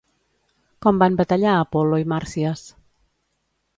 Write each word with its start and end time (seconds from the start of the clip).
Com 0.85 1.01
van 1.03 1.19
batallar 1.21 1.53
Apol·lo 1.57 2.01
i 2.05 2.09
Màrsies? 2.15 2.65